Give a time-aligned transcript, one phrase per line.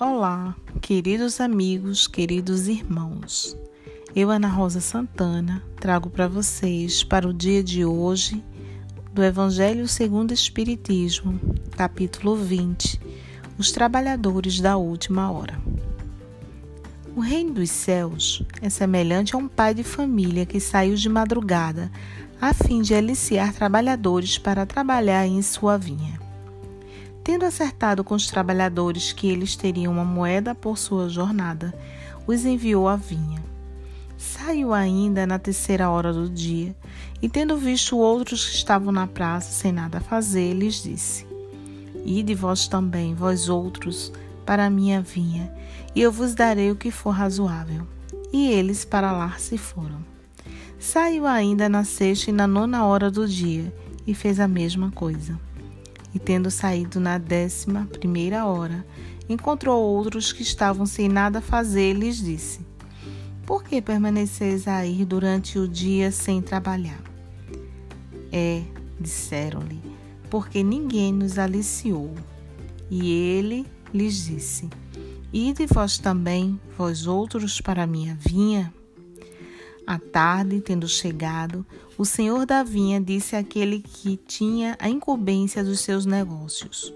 [0.00, 3.54] Olá, queridos amigos, queridos irmãos.
[4.16, 8.42] Eu, Ana Rosa Santana, trago para vocês para o dia de hoje
[9.12, 11.38] do Evangelho segundo o Espiritismo,
[11.76, 12.98] capítulo 20,
[13.58, 15.60] Os trabalhadores da última hora.
[17.14, 21.92] O reino dos céus é semelhante a um pai de família que saiu de madrugada
[22.40, 26.29] a fim de aliciar trabalhadores para trabalhar em sua vinha.
[27.30, 31.72] Tendo acertado com os trabalhadores que eles teriam uma moeda por sua jornada,
[32.26, 33.40] os enviou à vinha.
[34.18, 36.74] Saiu ainda na terceira hora do dia,
[37.22, 41.24] e tendo visto outros que estavam na praça sem nada fazer, lhes disse:
[42.04, 44.12] Ide vós também, vós outros,
[44.44, 45.54] para a minha vinha,
[45.94, 47.86] e eu vos darei o que for razoável.
[48.32, 50.04] E eles para lá se foram.
[50.80, 53.72] Saiu ainda na sexta e na nona hora do dia,
[54.04, 55.38] e fez a mesma coisa
[56.14, 58.84] e tendo saído na décima primeira hora,
[59.28, 62.60] encontrou outros que estavam sem nada fazer e lhes disse:
[63.46, 67.00] Por que permaneceis a ir durante o dia sem trabalhar?
[68.32, 68.62] É,
[68.98, 69.80] disseram-lhe,
[70.28, 72.14] porque ninguém nos aliciou.
[72.90, 74.68] E ele lhes disse:
[75.32, 78.72] Ide vós também, vós outros, para a minha vinha?
[79.90, 81.66] À tarde, tendo chegado,
[81.98, 86.94] o senhor da vinha disse àquele que tinha a incumbência dos seus negócios: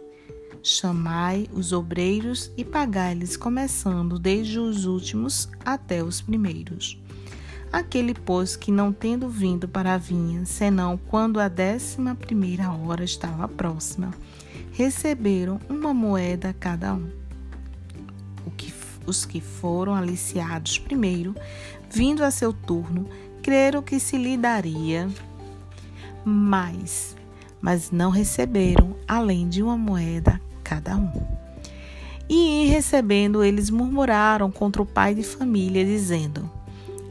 [0.62, 6.96] Chamai os obreiros e pagai-lhes, começando desde os últimos até os primeiros.
[7.72, 13.02] Aquele, pois, que não tendo vindo para a vinha, senão quando a décima primeira hora
[13.02, 14.14] estava próxima,
[14.70, 17.23] receberam uma moeda cada um.
[19.06, 21.34] Os que foram aliciados primeiro
[21.94, 23.08] vindo a seu turno,
[23.40, 25.08] creram que se lhe daria
[26.24, 27.16] mais,
[27.60, 31.12] mas não receberam além de uma moeda cada um.
[32.28, 36.50] E em recebendo, eles murmuraram contra o pai de família, dizendo: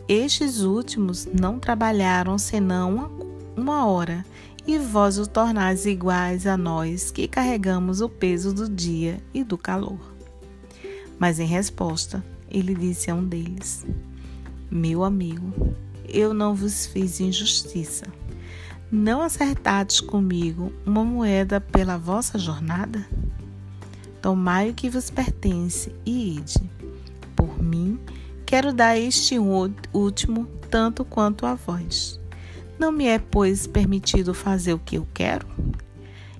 [0.07, 3.11] Estes últimos não trabalharam senão
[3.55, 4.25] uma hora,
[4.65, 9.57] e vós o tornais iguais a nós que carregamos o peso do dia e do
[9.57, 10.12] calor.
[11.19, 13.85] Mas em resposta, ele disse a um deles:
[14.69, 15.53] meu amigo,
[16.09, 18.05] eu não vos fiz injustiça.
[18.91, 23.07] Não acertados comigo uma moeda pela vossa jornada?
[24.19, 26.59] Tomai o que vos pertence e ide.
[27.35, 27.99] Por mim,
[28.45, 32.19] quero dar este último tanto quanto a vós.
[32.79, 35.45] Não me é, pois, permitido fazer o que eu quero?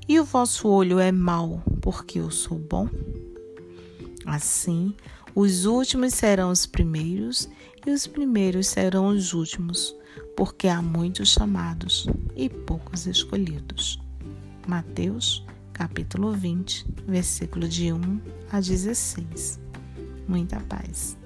[0.07, 2.89] E o vosso olho é mau, porque eu sou bom?
[4.25, 4.95] Assim,
[5.35, 7.49] os últimos serão os primeiros
[7.85, 9.95] e os primeiros serão os últimos,
[10.35, 13.99] porque há muitos chamados e poucos escolhidos.
[14.67, 19.59] Mateus, capítulo 20, versículo de 1 a 16.
[20.27, 21.17] Muita paz.